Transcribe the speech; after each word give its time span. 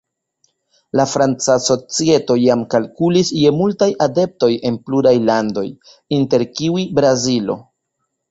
La 0.99 1.03
franca 1.09 1.57
societo 1.65 2.37
jam 2.43 2.63
kalkulis 2.71 3.29
je 3.41 3.51
multaj 3.59 3.89
adeptoj 4.07 4.49
en 4.69 4.79
pluraj 4.87 5.13
landoj, 5.29 5.65
inter 6.21 6.47
kiuj 6.61 6.87
Brazilo. 7.01 7.59